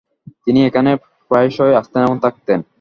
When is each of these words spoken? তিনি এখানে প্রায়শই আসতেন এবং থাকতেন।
তিনি 0.45 0.59
এখানে 0.65 0.91
প্রায়শই 1.31 1.73
আসতেন 1.75 2.01
এবং 2.03 2.17
থাকতেন। 2.19 2.59